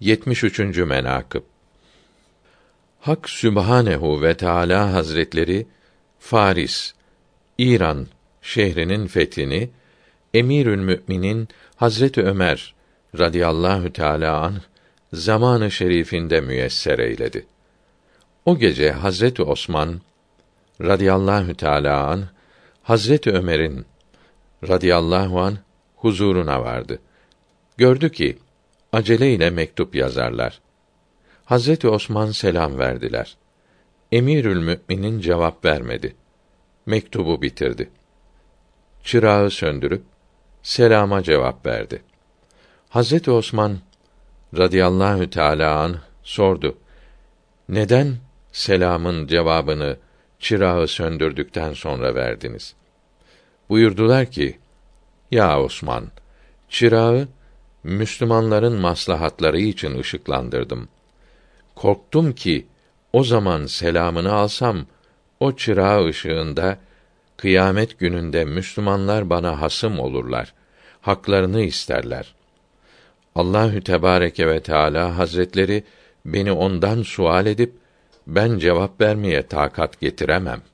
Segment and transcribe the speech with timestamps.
[0.00, 0.58] 73.
[0.78, 1.42] menakıb
[3.00, 5.66] Hak Sübhanehu ve Teala Hazretleri
[6.18, 6.94] Faris,
[7.58, 8.06] İran
[8.42, 9.70] şehrinin fethini
[10.34, 12.74] Emirül Müminin Hazreti Ömer
[13.18, 14.54] radıyallahu teala an
[15.12, 17.46] zamanı şerifinde müyesser eyledi.
[18.44, 20.00] O gece Hazreti Osman
[20.80, 22.24] radıyallahu teala an
[22.82, 23.86] Hazreti Ömer'in
[24.68, 25.58] radıyallahu an
[25.96, 26.98] huzuruna vardı.
[27.76, 28.38] Gördü ki
[28.94, 30.60] aceleyle mektup yazarlar.
[31.44, 33.36] Hazreti Osman selam verdiler.
[34.12, 36.16] Emirül Müminin cevap vermedi.
[36.86, 37.90] Mektubu bitirdi.
[39.04, 40.02] Çırağı söndürüp
[40.62, 42.02] selama cevap verdi.
[42.88, 43.78] Hazreti Osman
[44.58, 46.78] radıyallahu teala an sordu.
[47.68, 48.16] Neden
[48.52, 49.96] selamın cevabını
[50.38, 52.74] çırağı söndürdükten sonra verdiniz?
[53.68, 54.58] Buyurdular ki:
[55.30, 56.08] Ya Osman,
[56.68, 57.28] çırağı
[57.84, 60.88] Müslümanların maslahatları için ışıklandırdım.
[61.74, 62.66] Korktum ki
[63.12, 64.86] o zaman selamını alsam
[65.40, 66.78] o çırağı ışığında
[67.36, 70.54] kıyamet gününde Müslümanlar bana hasım olurlar.
[71.00, 72.34] Haklarını isterler.
[73.34, 75.84] Allahü Tebareke ve Teala Hazretleri
[76.26, 77.72] beni ondan sual edip
[78.26, 80.73] ben cevap vermeye takat getiremem.''